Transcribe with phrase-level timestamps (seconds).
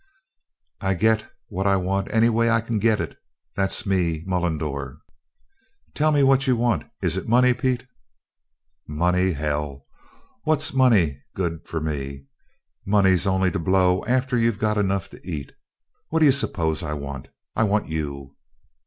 [0.79, 3.19] "I git what I want any way I can git it.
[3.55, 4.97] That's me Mullendore."
[5.93, 6.85] "Tell me what you want!
[7.03, 7.85] Is it money, Pete?"
[8.87, 9.33] "Money!
[9.33, 9.85] Hell!
[10.43, 12.25] What's money good for to me?
[12.83, 15.51] Money's only to blow after you've got enough to eat.
[16.09, 17.27] What do you spose I want?
[17.55, 18.35] I want you!"